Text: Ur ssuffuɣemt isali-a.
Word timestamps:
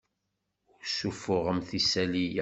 Ur 0.73 0.83
ssuffuɣemt 0.87 1.69
isali-a. 1.79 2.39